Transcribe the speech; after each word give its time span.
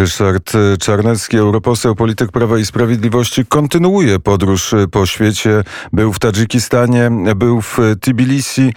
Ryszard 0.00 0.52
Czarnecki, 0.80 1.36
europoseł, 1.36 1.94
polityk 1.94 2.32
Prawa 2.32 2.58
i 2.58 2.66
Sprawiedliwości, 2.66 3.46
kontynuuje 3.46 4.18
podróż 4.18 4.74
po 4.92 5.06
świecie. 5.06 5.64
Był 5.92 6.12
w 6.12 6.18
Tadżykistanie, 6.18 7.10
był 7.36 7.60
w 7.60 7.78
Tbilisi, 8.00 8.74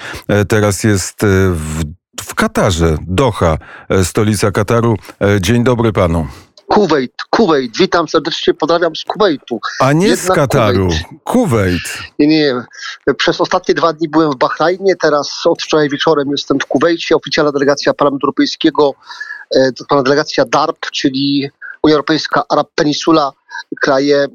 teraz 0.48 0.84
jest 0.84 1.20
w, 1.52 1.84
w 2.22 2.36
Katarze, 2.36 2.98
Doha, 3.08 3.58
stolica 4.04 4.52
Kataru. 4.52 4.96
Dzień 5.42 5.64
dobry 5.64 5.94
panu. 5.94 6.28
Kuwait, 6.68 7.14
Kuwait, 7.30 7.78
witam 7.78 8.08
serdecznie, 8.08 8.54
pozdrawiam 8.54 8.96
z 8.96 9.04
Kuwaitu. 9.04 9.60
A 9.80 9.94
nie 9.94 10.08
Jednak 10.08 10.26
z 10.26 10.30
Kataru, 10.30 10.88
Kuwait. 10.88 11.24
Kuwait. 11.24 12.14
Nie, 12.20 12.28
nie, 12.28 12.56
przez 13.18 13.42
ostatnie 13.42 13.76
dwa 13.76 13.94
dni 13.94 14.10
byłem 14.10 14.32
w 14.32 14.36
Bahrajnie, 14.36 14.96
teraz 14.96 15.42
od 15.46 15.64
wczoraj 15.64 15.90
wieczorem 15.90 16.32
jestem 16.32 16.60
w 16.60 16.66
Kuwejcie. 16.66 17.16
Oficjalna 17.16 17.52
delegacja 17.52 17.94
Parlamentu 17.94 18.28
Europejskiego, 18.28 18.94
e, 19.56 19.72
to 19.72 20.04
delegacja 20.04 20.46
DARP, 20.46 20.92
czyli 20.92 21.50
Unia 21.84 21.96
Europejska, 21.96 22.44
Arab 22.50 22.68
Peninsula, 22.76 23.32
kraje 23.82 24.18
e, 24.18 24.28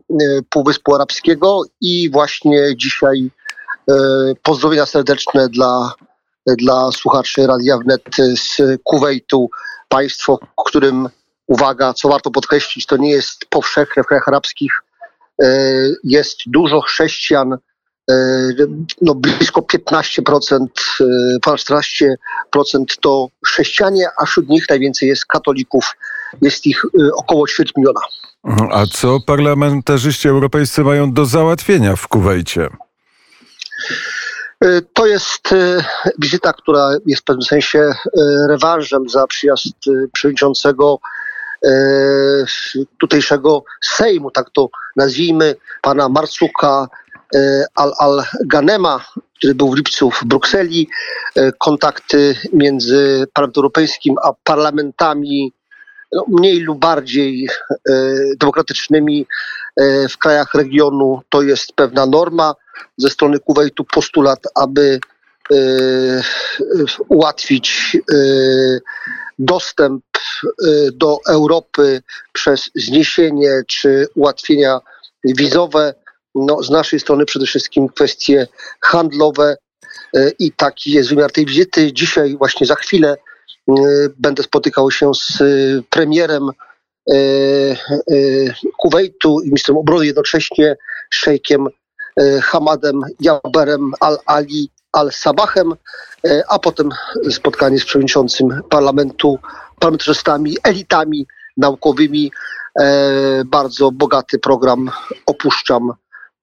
Półwyspu 0.50 0.94
Arabskiego 0.94 1.62
i 1.80 2.10
właśnie 2.10 2.76
dzisiaj 2.76 3.30
e, 3.90 3.94
pozdrowienia 4.42 4.86
serdeczne 4.86 5.48
dla, 5.48 5.92
dla 6.46 6.92
słuchaczy 6.92 7.46
Radia 7.46 7.78
Wnet 7.78 8.02
z 8.36 8.62
Kuwejtu, 8.84 9.50
państwo, 9.88 10.38
którym 10.66 11.08
uwaga, 11.46 11.94
co 11.94 12.08
warto 12.08 12.30
podkreślić, 12.30 12.86
to 12.86 12.96
nie 12.96 13.10
jest 13.10 13.46
powszechne 13.50 14.02
w 14.02 14.06
krajach 14.06 14.28
arabskich. 14.28 14.72
Jest 16.04 16.38
dużo 16.46 16.80
chrześcijan, 16.80 17.58
no 19.02 19.14
blisko 19.14 19.62
15%, 19.62 20.66
e, 21.00 21.04
ponad 21.42 21.60
14% 21.60 22.98
to 23.00 23.28
chrześcijanie, 23.46 24.06
a 24.20 24.26
wśród 24.26 24.48
nich 24.48 24.68
najwięcej 24.70 25.08
jest 25.08 25.26
katolików. 25.26 25.96
Jest 26.42 26.66
ich 26.66 26.82
około 27.16 27.48
ćwierć 27.48 27.72
miliona. 27.76 28.00
A 28.72 28.86
co 28.86 29.18
parlamentarzyści 29.26 30.28
europejscy 30.28 30.84
mają 30.84 31.12
do 31.12 31.26
załatwienia 31.26 31.96
w 31.96 32.08
Kuwejcie? 32.08 32.68
To 34.92 35.06
jest 35.06 35.48
wizyta, 36.18 36.52
która 36.52 36.90
jest 37.06 37.22
w 37.22 37.24
pewnym 37.24 37.42
sensie 37.42 37.92
rewanżem 38.48 39.08
za 39.08 39.26
przyjazd 39.26 39.74
przewodniczącego 40.12 41.00
E, 41.64 41.70
tutejszego 43.00 43.64
Sejmu, 43.80 44.30
tak 44.30 44.50
to 44.50 44.68
nazwijmy, 44.96 45.54
pana 45.82 46.08
Marcuka 46.08 46.88
e, 47.34 47.64
Al-Ganema, 47.74 49.04
który 49.38 49.54
był 49.54 49.72
w 49.72 49.76
lipcu 49.76 50.10
w 50.10 50.24
Brukseli. 50.24 50.88
E, 51.36 51.52
kontakty 51.52 52.36
między 52.52 53.26
Parlamentem 53.32 53.60
Europejskim 53.60 54.14
a 54.24 54.32
parlamentami 54.44 55.52
no, 56.12 56.24
mniej 56.28 56.60
lub 56.60 56.78
bardziej 56.78 57.48
demokratycznymi 58.40 59.26
w 60.10 60.18
krajach 60.18 60.54
regionu 60.54 61.22
to 61.28 61.42
jest 61.42 61.72
pewna 61.72 62.06
norma. 62.06 62.54
Ze 62.96 63.10
strony 63.10 63.38
Kuwejtu 63.38 63.84
postulat, 63.84 64.38
aby 64.54 65.00
ułatwić 67.08 67.96
dostęp 69.38 70.04
do 70.92 71.18
Europy 71.28 72.02
przez 72.32 72.70
zniesienie 72.74 73.62
czy 73.68 74.06
ułatwienia 74.14 74.80
wizowe. 75.24 75.94
No, 76.34 76.62
z 76.62 76.70
naszej 76.70 77.00
strony 77.00 77.24
przede 77.24 77.46
wszystkim 77.46 77.88
kwestie 77.88 78.46
handlowe 78.80 79.56
y, 80.16 80.32
i 80.38 80.52
taki 80.52 80.92
jest 80.92 81.08
wymiar 81.08 81.32
tej 81.32 81.46
wizyty. 81.46 81.92
Dzisiaj, 81.92 82.36
właśnie 82.36 82.66
za 82.66 82.74
chwilę, 82.74 83.16
y, 83.70 83.74
będę 84.18 84.42
spotykał 84.42 84.90
się 84.90 85.10
z 85.14 85.42
premierem 85.90 86.50
Kuwejtu 88.78 89.40
i 89.40 89.46
ministrem 89.46 89.76
obrony 89.76 90.06
jednocześnie, 90.06 90.76
szejkiem 91.10 91.68
Hamadem 92.42 93.00
Jaberem 93.20 93.92
Al-Ali 94.00 94.70
Al-Sabahem, 94.92 95.74
e, 96.24 96.42
a 96.48 96.58
potem 96.58 96.88
spotkanie 97.30 97.78
z 97.78 97.84
przewodniczącym 97.84 98.60
parlamentu, 98.70 99.38
parlamentarzystami, 99.78 100.56
elitami 100.64 101.26
naukowymi. 101.56 102.32
E, 102.80 103.44
bardzo 103.44 103.92
bogaty 103.92 104.38
program. 104.38 104.90
Opuszczam 105.26 105.92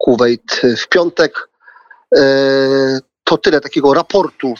Kuwait 0.06 0.62
w 0.78 0.88
piątek. 0.88 1.50
E, 2.18 3.00
to 3.24 3.38
tyle 3.38 3.62
takiego 3.62 3.94
raportu 3.94 4.54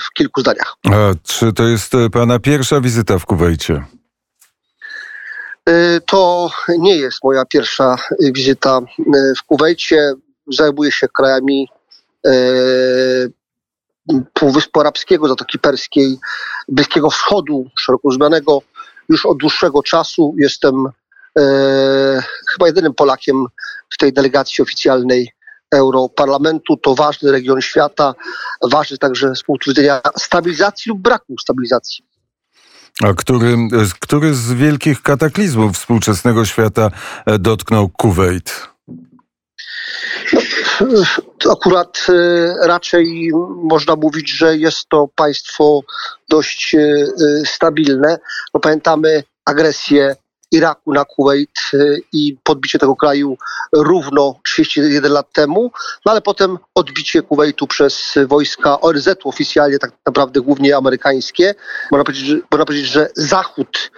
w 0.00 0.12
kilku 0.14 0.40
zdaniach. 0.40 0.76
A 0.84 1.14
czy 1.22 1.52
to 1.52 1.62
jest 1.62 1.92
Pana 2.12 2.38
pierwsza 2.38 2.80
wizyta 2.80 3.18
w 3.18 3.26
Kuwejcie? 3.26 3.84
To 6.06 6.50
nie 6.78 6.96
jest 6.96 7.18
moja 7.24 7.44
pierwsza 7.44 7.96
wizyta 8.34 8.80
w 9.38 9.42
Kuwejcie. 9.46 10.12
Zajmuję 10.46 10.92
się 10.92 11.08
krajami 11.08 11.68
E, 12.26 12.32
Półwyspu 14.32 14.80
Arabskiego, 14.80 15.28
Zatoki 15.28 15.58
Perskiej, 15.58 16.18
Bliskiego 16.68 17.10
Wschodu, 17.10 17.70
szeroko 17.78 18.08
rozumianego. 18.08 18.62
Już 19.08 19.26
od 19.26 19.38
dłuższego 19.38 19.82
czasu 19.82 20.34
jestem 20.38 20.86
e, 21.38 21.42
chyba 22.54 22.66
jedynym 22.66 22.94
Polakiem 22.94 23.36
w 23.90 23.98
tej 23.98 24.12
delegacji 24.12 24.62
oficjalnej 24.62 25.32
Europarlamentu. 25.74 26.76
To 26.76 26.94
ważny 26.94 27.32
region 27.32 27.60
świata, 27.60 28.14
ważny 28.62 28.98
także 28.98 29.36
z 29.36 29.42
punktu 29.42 29.70
widzenia 29.70 30.00
stabilizacji 30.16 30.90
lub 30.90 30.98
braku 30.98 31.34
stabilizacji. 31.40 32.04
A 33.02 33.14
który, 33.14 33.56
który 34.00 34.34
z 34.34 34.52
wielkich 34.52 35.02
kataklizmów 35.02 35.76
współczesnego 35.76 36.44
świata 36.44 36.90
dotknął 37.38 37.88
Kuwait? 37.88 38.74
Akurat 41.52 42.06
e, 42.08 42.66
raczej 42.66 43.30
można 43.62 43.96
mówić, 43.96 44.30
że 44.30 44.56
jest 44.56 44.88
to 44.88 45.08
państwo 45.14 45.80
dość 46.28 46.74
e, 46.74 46.78
e, 46.78 47.46
stabilne. 47.46 48.18
No 48.54 48.60
pamiętamy 48.60 49.24
agresję 49.44 50.16
Iraku 50.54 50.92
na 50.92 51.04
Kuwait 51.04 51.60
i 52.12 52.36
podbicie 52.42 52.78
tego 52.78 52.96
kraju 52.96 53.36
równo 53.72 54.34
31 54.44 55.12
lat 55.12 55.32
temu, 55.32 55.70
no 56.06 56.12
ale 56.12 56.20
potem 56.20 56.58
odbicie 56.74 57.22
Kuwaitu 57.22 57.66
przez 57.66 58.14
wojska 58.26 58.80
ONZ-u 58.80 59.28
oficjalnie 59.28 59.78
tak 59.78 59.92
naprawdę 60.06 60.40
głównie 60.40 60.76
amerykańskie. 60.76 61.54
Można 61.90 62.04
powiedzieć, 62.04 62.26
że, 62.26 62.36
można 62.50 62.64
powiedzieć, 62.64 62.86
że 62.86 63.08
Zachód 63.14 63.90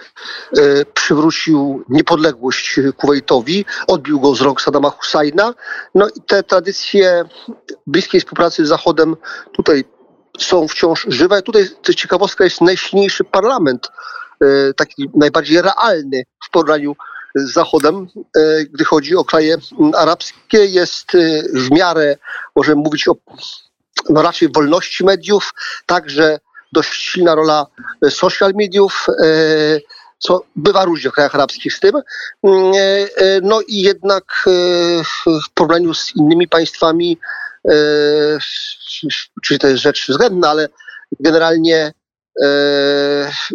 e, 0.57 0.85
przywrócił 0.85 1.85
niepodległość 1.89 2.79
Kuwaitowi, 2.97 3.65
odbił 3.87 4.19
go 4.19 4.35
z 4.35 4.41
rąk 4.41 4.61
Saddama 4.61 4.89
Husajna. 4.89 5.53
No 5.95 6.07
i 6.07 6.21
te 6.27 6.43
tradycje 6.43 7.23
bliskiej 7.87 8.21
współpracy 8.21 8.65
z 8.65 8.69
Zachodem 8.69 9.15
tutaj 9.53 9.83
są 10.39 10.67
wciąż 10.67 11.05
żywe. 11.09 11.41
Tutaj 11.41 11.69
ciekawostka 11.95 12.43
jest 12.43 12.61
najsilniejszy 12.61 13.23
parlament 13.23 13.87
taki 14.75 15.09
najbardziej 15.15 15.61
realny 15.61 16.23
w 16.43 16.49
porównaniu 16.49 16.95
z 17.37 17.53
Zachodem, 17.53 18.07
e, 18.37 18.65
gdy 18.65 18.85
chodzi 18.85 19.15
o 19.15 19.25
kraje 19.25 19.57
arabskie, 19.95 20.65
jest 20.65 21.15
e, 21.15 21.43
w 21.53 21.71
miarę, 21.71 22.17
możemy 22.55 22.81
mówić 22.81 23.07
o 23.07 23.15
no 24.09 24.21
raczej 24.21 24.49
wolności 24.51 25.05
mediów, 25.05 25.53
także 25.85 26.39
dość 26.71 27.01
silna 27.01 27.35
rola 27.35 27.65
social 28.09 28.53
mediów, 28.55 29.05
co 30.19 30.41
bywa 30.55 30.85
różnie 30.85 31.09
w 31.09 31.13
krajach 31.13 31.35
arabskich 31.35 31.73
z 31.73 31.79
tym. 31.79 31.91
No 33.41 33.61
i 33.61 33.81
jednak 33.81 34.23
w 35.05 35.49
porównaniu 35.53 35.93
z 35.93 36.15
innymi 36.15 36.47
państwami, 36.47 37.17
czyli 39.43 39.59
to 39.59 39.67
jest 39.67 39.81
rzecz 39.81 40.07
względna, 40.09 40.49
ale 40.49 40.69
generalnie 41.19 41.91
E, 41.91 41.96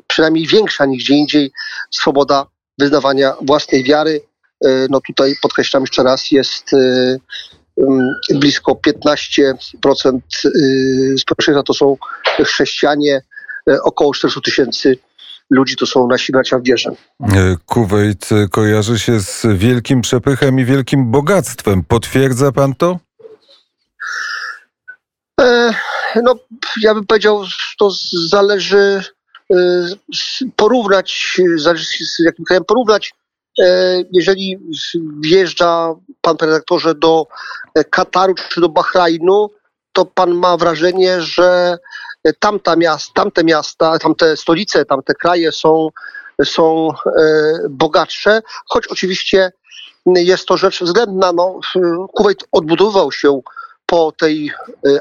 przynajmniej 0.06 0.46
większa 0.46 0.86
niż 0.86 1.04
gdzie 1.04 1.14
indziej 1.14 1.52
swoboda 1.90 2.46
wyznawania 2.78 3.34
własnej 3.42 3.84
wiary. 3.84 4.20
E, 4.64 4.86
no 4.90 5.00
tutaj 5.00 5.34
podkreślam 5.42 5.82
jeszcze 5.82 6.02
raz, 6.02 6.30
jest 6.30 6.74
e, 6.74 7.16
blisko 8.34 8.80
15% 8.86 10.18
społeczeństwa 11.18 11.62
to 11.62 11.74
są 11.74 11.96
chrześcijanie, 12.44 13.20
około 13.84 14.14
400 14.14 14.40
tysięcy 14.40 14.98
ludzi 15.50 15.76
to 15.76 15.86
są 15.86 16.06
nasi 16.06 16.32
bracia 16.32 16.58
w 16.58 16.62
wierze. 16.62 16.90
Kuwait 17.66 18.28
kojarzy 18.50 18.98
się 18.98 19.20
z 19.20 19.46
wielkim 19.56 20.00
przepychem 20.00 20.60
i 20.60 20.64
wielkim 20.64 21.10
bogactwem. 21.10 21.84
Potwierdza 21.84 22.52
pan 22.52 22.74
to? 22.74 22.98
No, 26.22 26.34
ja 26.82 26.94
bym 26.94 27.06
powiedział, 27.06 27.44
to 27.78 27.90
zależy 28.28 29.02
y, 29.52 29.56
porównać, 30.56 31.36
zależy 31.56 31.84
z 31.84 32.18
jakim 32.18 32.44
krajem 32.44 32.64
porównać. 32.64 33.14
E, 33.60 33.64
jeżeli 34.12 34.58
wjeżdża 35.20 35.94
pan 36.20 36.36
redaktorze 36.40 36.94
do 36.94 37.26
Kataru 37.90 38.34
czy 38.34 38.60
do 38.60 38.68
Bahrajnu, 38.68 39.50
to 39.92 40.04
pan 40.04 40.34
ma 40.34 40.56
wrażenie, 40.56 41.20
że 41.20 41.78
tamta 42.38 42.76
miasta, 42.76 43.12
tamte 43.14 43.44
miasta, 43.44 43.98
tamte 43.98 44.36
stolice, 44.36 44.84
tamte 44.84 45.14
kraje 45.14 45.52
są 45.52 45.88
są 46.44 46.88
bogatsze, 47.70 48.42
choć 48.68 48.86
oczywiście 48.86 49.52
jest 50.06 50.46
to 50.46 50.56
rzecz 50.56 50.82
względna. 50.82 51.32
No, 51.32 51.60
Kuwait 52.14 52.44
odbudowywał 52.52 53.12
się 53.12 53.40
po 53.92 54.12
tej 54.12 54.50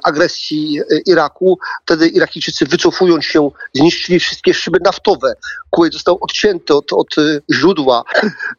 agresji 0.04 0.80
Iraku. 1.06 1.60
Wtedy 1.86 2.08
Irakijczycy 2.08 2.66
wycofując 2.66 3.26
się, 3.26 3.52
zniszczyli 3.74 4.20
wszystkie 4.20 4.54
szyby 4.54 4.78
naftowe. 4.86 5.34
Kuwait 5.70 5.94
został 5.94 6.18
odcięty 6.22 6.74
od, 6.76 6.94
od 6.94 7.16
źródła 7.54 8.04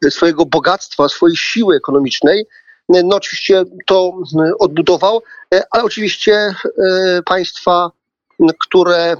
swojego 0.09 0.45
bogactwa, 0.45 1.09
swojej 1.09 1.37
siły 1.37 1.75
ekonomicznej. 1.75 2.45
No 2.89 3.15
oczywiście 3.15 3.63
to 3.85 4.13
odbudował, 4.59 5.21
ale 5.71 5.83
oczywiście 5.83 6.55
państwa 7.25 7.91
które 8.59 9.15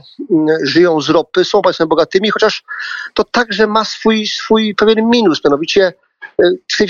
żyją 0.64 1.02
z 1.02 1.10
ropy, 1.10 1.46
są 1.46 1.62
państwami 1.62 1.90
bogatymi, 1.90 2.30
chociaż 2.30 2.64
to 3.14 3.24
także 3.24 3.68
ma 3.68 3.86
swój, 3.86 4.28
swój 4.28 4.76
pewien 4.76 5.10
minus, 5.10 5.46
mianowicie 5.46 5.94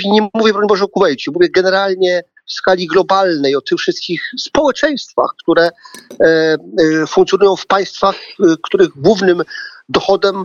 nie 0.04 0.28
mówię 0.34 0.52
broń 0.52 0.66
Boże 0.68 0.84
o 0.84 0.88
Kuwejcie, 0.88 1.30
mówię 1.34 1.48
generalnie 1.48 2.22
w 2.46 2.52
skali 2.52 2.86
globalnej 2.86 3.56
o 3.56 3.60
tych 3.60 3.78
wszystkich 3.78 4.22
społeczeństwach, 4.38 5.30
które 5.42 5.70
funkcjonują 7.08 7.56
w 7.56 7.66
państwach, 7.66 8.16
których 8.62 8.88
głównym 8.88 9.42
dochodem 9.88 10.44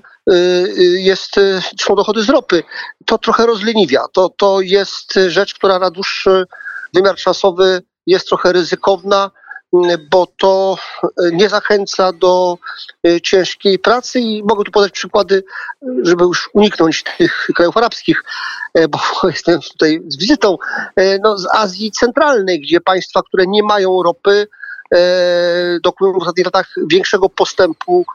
jest, 0.98 1.36
są 1.82 1.96
dochody 1.96 2.24
z 2.24 2.30
ropy. 2.30 2.64
To 3.06 3.18
trochę 3.18 3.46
rozleniwia. 3.46 4.06
To, 4.14 4.30
to 4.38 4.62
jest 4.62 5.14
rzecz, 5.28 5.54
która 5.54 5.80
na 5.80 5.92
dłuższy 5.92 6.46
wymiar 6.94 7.16
czasowy 7.16 7.82
jest 8.08 8.28
trochę 8.28 8.54
ryzykowna 8.54 9.32
bo 10.12 10.28
to 10.38 10.76
nie 11.32 11.50
zachęca 11.50 12.14
do 12.14 12.58
e, 13.08 13.22
ciężkiej 13.22 13.80
pracy 13.80 14.20
i 14.20 14.44
mogę 14.44 14.64
tu 14.64 14.72
podać 14.72 14.92
przykłady, 14.92 15.44
żeby 16.04 16.24
już 16.24 16.50
uniknąć 16.54 17.04
tych 17.18 17.48
krajów 17.56 17.78
arabskich, 17.78 18.24
e, 18.74 18.88
bo 18.88 19.00
jestem 19.24 19.62
tutaj 19.62 20.02
z 20.08 20.18
wizytą, 20.18 20.58
e, 20.96 21.20
no, 21.20 21.38
z 21.38 21.48
Azji 21.54 21.92
Centralnej, 21.92 22.62
gdzie 22.62 22.82
państwa, 22.82 23.22
które 23.22 23.44
nie 23.48 23.64
mają 23.64 24.04
ropy, 24.04 24.48
dokonują 25.84 26.20
w 26.20 26.22
ostatnich 26.22 26.46
latach 26.46 26.68
większego 26.88 27.30
postępu 27.30 28.06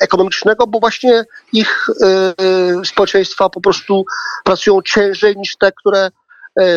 ekonomicznego, 0.00 0.66
bo 0.66 0.80
właśnie 0.80 1.24
ich 1.52 1.86
społeczeństwa 2.84 3.48
po 3.48 3.60
prostu 3.60 4.04
pracują 4.44 4.82
ciężej 4.82 5.36
niż 5.36 5.56
te, 5.56 5.72
które 5.72 6.10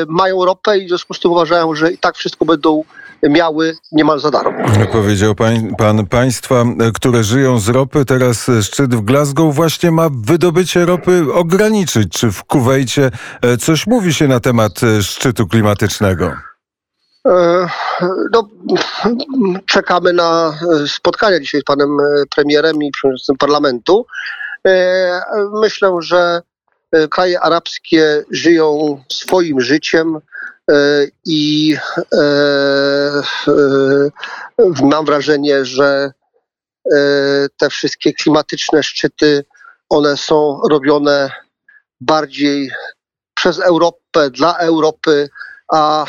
mają 0.07 0.45
ropę 0.45 0.77
i 0.77 0.85
w 0.85 0.87
związku 0.87 1.13
z 1.13 1.19
tym 1.19 1.31
uważają, 1.31 1.75
że 1.75 1.91
i 1.91 1.97
tak 1.97 2.15
wszystko 2.15 2.45
będą 2.45 2.83
miały 3.23 3.75
niemal 3.91 4.19
za 4.19 4.31
darmo. 4.31 4.57
Powiedział 4.91 5.35
pan, 5.35 5.75
pan 5.75 6.05
państwa, 6.05 6.63
które 6.93 7.23
żyją 7.23 7.59
z 7.59 7.69
ropy, 7.69 8.05
teraz 8.05 8.47
szczyt 8.61 8.95
w 8.95 9.01
Glasgow 9.01 9.55
właśnie 9.55 9.91
ma 9.91 10.09
wydobycie 10.11 10.85
ropy 10.85 11.25
ograniczyć. 11.33 12.13
Czy 12.13 12.31
w 12.31 12.43
Kuwejcie 12.43 13.11
e, 13.41 13.57
coś 13.57 13.87
mówi 13.87 14.13
się 14.13 14.27
na 14.27 14.39
temat 14.39 14.83
e, 14.83 15.03
szczytu 15.03 15.47
klimatycznego? 15.47 16.31
E, 17.27 17.67
no, 18.33 18.49
czekamy 19.65 20.13
na 20.13 20.59
spotkanie 20.87 21.41
dzisiaj 21.41 21.61
z 21.61 21.63
panem 21.63 21.97
premierem 22.35 22.83
i 22.83 22.91
przewodniczącym 22.91 23.37
parlamentu. 23.37 24.05
Myślę, 25.61 25.91
że 25.99 26.41
kraje 27.09 27.39
arabskie 27.39 28.23
żyją 28.31 29.03
swoim 29.11 29.61
życiem 29.61 30.19
i 31.25 31.75
mam 34.83 35.05
wrażenie, 35.05 35.65
że 35.65 36.11
te 37.57 37.69
wszystkie 37.69 38.13
klimatyczne 38.13 38.83
szczyty, 38.83 39.45
one 39.89 40.17
są 40.17 40.61
robione 40.69 41.31
bardziej 42.01 42.71
przez 43.33 43.59
Europę, 43.59 44.29
dla 44.31 44.57
Europy, 44.57 45.29
a 45.73 46.05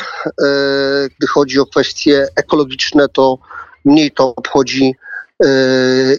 gdy 1.17 1.27
chodzi 1.27 1.59
o 1.59 1.65
kwestie 1.65 2.27
ekologiczne, 2.35 3.09
to 3.09 3.37
mniej 3.85 4.11
to 4.11 4.35
obchodzi 4.35 4.95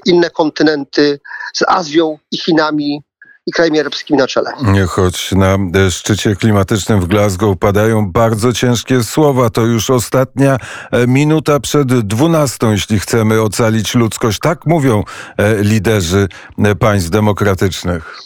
inne 0.06 0.30
kontynenty 0.30 1.20
z 1.54 1.62
Azją 1.68 2.18
i 2.32 2.38
Chinami 2.38 3.02
i 3.46 3.52
krajami 3.52 3.80
arabskimi 3.80 4.18
na 4.18 4.26
czele. 4.26 4.52
Choć 4.88 5.32
na 5.32 5.56
szczycie 5.90 6.36
klimatycznym 6.36 7.00
w 7.00 7.06
Glasgow 7.06 7.58
padają 7.58 8.12
bardzo 8.12 8.52
ciężkie 8.52 9.04
słowa, 9.04 9.50
to 9.50 9.60
już 9.60 9.90
ostatnia 9.90 10.58
e, 10.92 11.06
minuta 11.06 11.60
przed 11.60 11.88
dwunastą, 11.88 12.72
jeśli 12.72 13.00
chcemy 13.00 13.40
ocalić 13.40 13.94
ludzkość. 13.94 14.38
Tak 14.38 14.66
mówią 14.66 15.04
e, 15.38 15.62
liderzy 15.62 16.28
e, 16.58 16.74
państw 16.74 17.10
demokratycznych. 17.10 18.18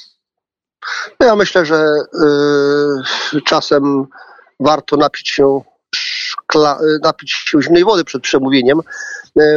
No 1.21 1.27
ja 1.27 1.37
myślę, 1.37 1.67
że 1.67 1.85
y, 3.35 3.43
czasem 3.43 4.05
warto 4.61 4.97
napić 4.97 5.29
się 5.29 5.61
szkla, 5.95 6.79
napić 7.03 7.33
się 7.33 7.63
zimnej 7.63 7.85
wody 7.85 8.05
przed 8.05 8.23
przemówieniem, 8.23 8.81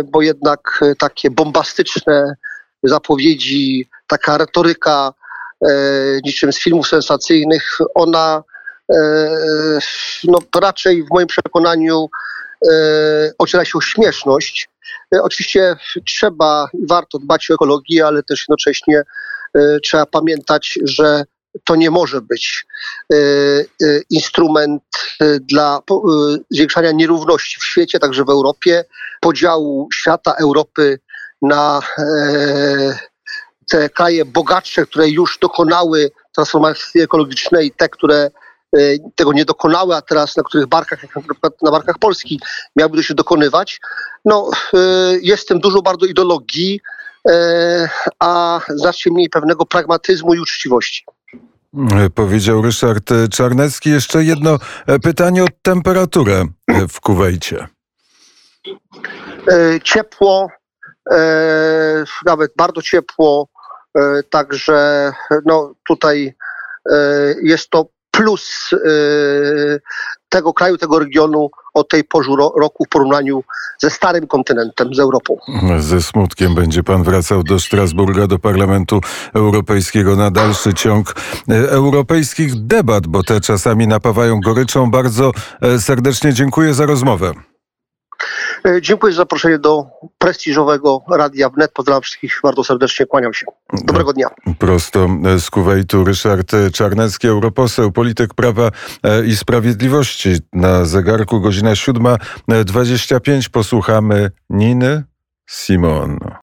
bo 0.06 0.22
jednak 0.22 0.80
takie 1.00 1.32
bombastyczne 1.32 2.36
zapowiedzi, 2.84 3.90
taka 4.08 4.38
retoryka 4.38 5.14
E, 5.14 5.17
niczym 6.26 6.54
z 6.54 6.60
filmów 6.60 6.88
sensacyjnych, 6.88 7.78
ona 7.96 8.44
e, 8.92 9.00
no, 10.24 10.40
raczej 10.62 11.04
w 11.04 11.08
moim 11.10 11.28
przekonaniu 11.28 12.10
e, 12.68 13.32
ociera 13.38 13.66
się 13.66 13.78
o 13.78 13.82
śmieszność. 13.82 14.70
Oczywiście 15.22 15.76
trzeba 16.06 16.70
i 16.74 16.88
warto 16.88 17.20
dbać 17.20 17.52
o 17.52 17.54
ekologię, 17.54 18.08
ale 18.08 18.24
też 18.24 18.46
jednocześnie 18.50 19.02
trzeba 19.84 20.06
pamiętać, 20.06 20.80
że 20.84 21.24
to 21.64 21.76
nie 21.76 21.92
może 21.92 22.22
być 22.22 22.66
instrument 24.10 24.84
dla 25.42 25.80
zwiększania 26.52 26.92
nierówności 26.92 27.60
w 27.60 27.66
świecie, 27.66 28.00
także 28.00 28.24
w 28.26 28.30
Europie, 28.30 28.86
podziału 29.22 29.88
świata 29.94 30.36
Europy 30.40 31.00
na 31.42 31.82
te 33.70 33.90
kraje 33.90 34.26
bogatsze, 34.26 34.86
które 34.86 35.10
już 35.10 35.38
dokonały 35.42 36.12
transformacji 36.36 37.02
ekologicznej, 37.02 37.72
te, 37.78 37.90
które 37.90 38.32
e, 38.78 38.80
tego 39.16 39.34
nie 39.34 39.46
dokonały, 39.46 39.96
a 39.96 40.02
teraz 40.02 40.38
na 40.38 40.44
których 40.44 40.68
barkach, 40.68 41.04
jak 41.04 41.16
na 41.16 41.22
przykład 41.22 41.54
na 41.62 41.72
barkach 41.72 41.98
Polski, 42.00 42.40
miałyby 42.76 42.98
to 42.98 43.04
się 43.04 43.14
dokonywać. 43.14 43.80
No, 44.26 44.50
e, 44.74 44.78
jest 45.22 45.44
w 45.44 45.46
tym 45.46 45.60
dużo 45.60 45.82
bardzo 45.82 46.06
ideologii, 46.06 46.80
e, 47.30 47.90
a 48.20 48.62
znacznie 48.70 49.12
mniej 49.12 49.30
pewnego 49.30 49.66
pragmatyzmu 49.66 50.34
i 50.34 50.40
uczciwości. 50.40 51.06
Powiedział 52.16 52.62
Ryszard 52.62 53.10
Czarnecki. 53.32 53.90
Jeszcze 53.90 54.24
jedno 54.24 54.58
pytanie 55.04 55.44
o 55.44 55.48
temperaturę 55.62 56.46
w 56.90 57.00
Kuwejcie. 57.00 57.68
Ciepło, 59.84 60.48
nawet 62.26 62.52
bardzo 62.58 62.82
ciepło, 62.82 63.48
także 64.30 65.12
no, 65.46 65.74
tutaj 65.88 66.36
e, 66.92 66.96
jest 67.44 67.70
to 67.70 67.86
plus 68.12 68.70
e, 68.74 68.78
tego 70.30 70.54
kraju, 70.54 70.78
tego 70.78 71.00
regionu 71.00 71.50
o 71.74 71.84
tej 71.84 72.04
porze 72.04 72.32
roku 72.62 72.86
w 72.86 72.90
porównaniu 72.90 73.44
ze 73.80 73.90
starym 73.90 74.28
kontynentem, 74.28 74.94
z 74.94 75.00
Europą. 75.00 75.38
Ze 75.80 76.02
smutkiem 76.02 76.56
będzie 76.56 76.84
pan 76.84 77.04
wracał 77.04 77.44
do 77.44 77.60
Strasburga, 77.60 78.28
do 78.28 78.40
Parlamentu 78.40 79.02
Europejskiego 79.34 80.16
na 80.16 80.32
dalszy 80.32 80.74
ciąg 80.74 81.16
europejskich 81.70 82.56
debat, 82.56 83.08
bo 83.08 83.24
te 83.24 83.42
czasami 83.42 83.88
napawają 83.88 84.40
goryczą. 84.42 84.92
Bardzo 84.92 85.32
serdecznie 85.80 86.34
dziękuję 86.34 86.74
za 86.74 86.86
rozmowę. 86.86 87.34
E, 88.68 88.82
dziękuję 88.82 89.14
za 89.14 89.18
zaproszenie 89.18 89.60
do 89.60 89.86
prestiżowego 90.18 91.02
Radia 91.12 91.50
Wnet. 91.50 91.72
Pozdrawiam 91.72 92.02
wszystkich 92.02 92.40
bardzo 92.44 92.64
serdecznie, 92.64 93.06
kłaniam 93.06 93.34
się. 93.34 93.46
Dobrego 93.84 94.14
dnia. 94.14 94.28
Prosto 94.60 95.08
z 95.40 95.50
Kuwejtu 95.50 96.04
Ryszard 96.04 96.52
Czarnecki, 96.74 97.28
europoseł, 97.28 97.92
polityk 97.92 98.34
Prawa 98.34 98.72
e, 99.04 99.26
i 99.26 99.36
Sprawiedliwości. 99.36 100.30
Na 100.54 100.86
zegarku 100.86 101.42
godzina 101.42 101.74
7.25 101.74 103.50
posłuchamy 103.50 104.32
Niny 104.50 105.04
Simon. 105.50 106.20